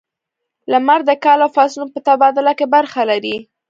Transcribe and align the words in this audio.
•لمر 0.71 0.99
د 1.05 1.11
کال 1.23 1.39
او 1.45 1.49
فصلونو 1.55 1.91
په 1.95 1.99
تبادله 2.07 2.53
کې 2.59 2.65
برخه 2.75 3.01
لري. 3.11 3.35